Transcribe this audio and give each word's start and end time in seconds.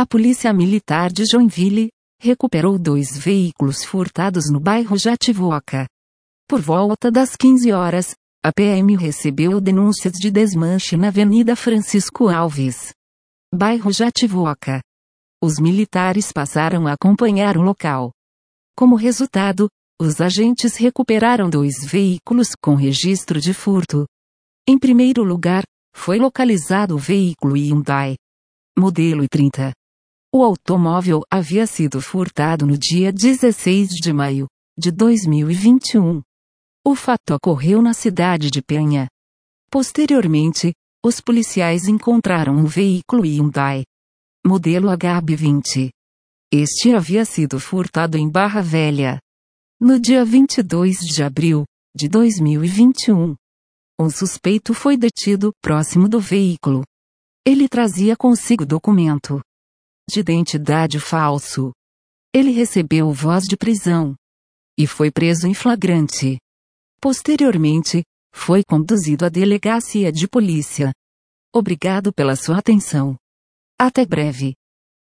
A 0.00 0.06
Polícia 0.06 0.50
Militar 0.50 1.12
de 1.12 1.26
Joinville 1.26 1.90
recuperou 2.18 2.78
dois 2.78 3.18
veículos 3.18 3.84
furtados 3.84 4.50
no 4.50 4.58
bairro 4.58 4.96
Jativoca. 4.96 5.86
Por 6.48 6.58
volta 6.58 7.10
das 7.10 7.36
15 7.36 7.70
horas, 7.70 8.14
a 8.42 8.50
PM 8.50 8.96
recebeu 8.96 9.60
denúncias 9.60 10.14
de 10.14 10.30
desmanche 10.30 10.96
na 10.96 11.08
Avenida 11.08 11.54
Francisco 11.54 12.30
Alves, 12.30 12.94
bairro 13.54 13.92
Jativoca. 13.92 14.80
Os 15.44 15.58
militares 15.58 16.32
passaram 16.32 16.86
a 16.86 16.94
acompanhar 16.94 17.58
o 17.58 17.60
local. 17.60 18.10
Como 18.74 18.96
resultado, 18.96 19.68
os 20.00 20.18
agentes 20.18 20.76
recuperaram 20.76 21.50
dois 21.50 21.84
veículos 21.84 22.52
com 22.58 22.74
registro 22.74 23.38
de 23.38 23.52
furto. 23.52 24.06
Em 24.66 24.78
primeiro 24.78 25.22
lugar, 25.22 25.62
foi 25.94 26.18
localizado 26.18 26.94
o 26.94 26.98
veículo 26.98 27.54
Hyundai, 27.54 28.16
modelo 28.78 29.22
i30. 29.24 29.72
O 30.32 30.44
automóvel 30.44 31.22
havia 31.28 31.66
sido 31.66 32.00
furtado 32.00 32.64
no 32.64 32.78
dia 32.78 33.12
16 33.12 33.88
de 33.88 34.12
maio 34.12 34.46
de 34.78 34.92
2021. 34.92 36.22
O 36.86 36.94
fato 36.94 37.34
ocorreu 37.34 37.82
na 37.82 37.92
cidade 37.92 38.48
de 38.48 38.62
Penha. 38.62 39.08
Posteriormente, 39.68 40.72
os 41.04 41.20
policiais 41.20 41.88
encontraram 41.88 42.54
um 42.54 42.64
veículo 42.64 43.24
Hyundai, 43.24 43.82
modelo 44.46 44.86
HB20. 44.90 45.90
Este 46.52 46.94
havia 46.94 47.24
sido 47.24 47.58
furtado 47.58 48.16
em 48.16 48.30
Barra 48.30 48.62
Velha. 48.62 49.18
No 49.80 49.98
dia 49.98 50.24
22 50.24 50.98
de 50.98 51.24
abril 51.24 51.64
de 51.92 52.08
2021, 52.08 53.34
um 53.98 54.08
suspeito 54.08 54.74
foi 54.74 54.96
detido 54.96 55.50
próximo 55.60 56.08
do 56.08 56.20
veículo. 56.20 56.84
Ele 57.44 57.68
trazia 57.68 58.16
consigo 58.16 58.64
documento 58.64 59.42
de 60.10 60.20
identidade 60.20 60.98
falso. 61.00 61.72
Ele 62.34 62.50
recebeu 62.50 63.12
voz 63.12 63.44
de 63.44 63.56
prisão 63.56 64.14
e 64.78 64.86
foi 64.86 65.10
preso 65.10 65.46
em 65.46 65.54
flagrante. 65.54 66.38
Posteriormente, 67.00 68.02
foi 68.32 68.62
conduzido 68.64 69.24
à 69.24 69.28
delegacia 69.28 70.12
de 70.12 70.28
polícia. 70.28 70.92
Obrigado 71.52 72.12
pela 72.12 72.36
sua 72.36 72.58
atenção. 72.58 73.16
Até 73.78 74.06
breve. 74.06 74.54